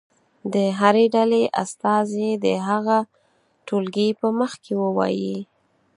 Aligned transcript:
د 0.53 0.55
هرې 0.79 1.05
ډلې 1.15 1.43
استازی 1.63 2.29
دې 2.43 2.55
هغه 2.69 2.97
ټولګي 3.67 4.09
په 4.19 4.27
مخ 4.39 4.51
کې 4.63 4.73
ووایي. 4.83 5.37